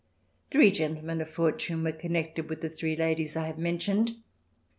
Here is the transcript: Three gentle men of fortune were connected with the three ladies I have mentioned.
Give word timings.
Three 0.49 0.71
gentle 0.71 1.05
men 1.05 1.21
of 1.21 1.29
fortune 1.29 1.83
were 1.83 1.91
connected 1.91 2.49
with 2.49 2.61
the 2.61 2.69
three 2.69 2.95
ladies 2.95 3.35
I 3.37 3.45
have 3.45 3.59
mentioned. 3.59 4.15